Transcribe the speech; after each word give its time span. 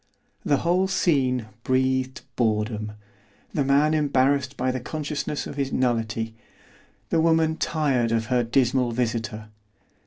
The 0.43 0.57
whole 0.65 0.87
scene 0.87 1.45
breathed 1.63 2.21
boredom, 2.35 2.93
the 3.53 3.63
man 3.63 3.93
embarrassed 3.93 4.57
by 4.57 4.71
the 4.71 4.79
consciousness 4.79 5.45
of 5.45 5.57
his 5.57 5.71
nullity, 5.71 6.35
the 7.09 7.21
woman 7.21 7.55
tired 7.55 8.11
of 8.11 8.25
her 8.25 8.43
dismal 8.43 8.93
visitor. 8.93 9.49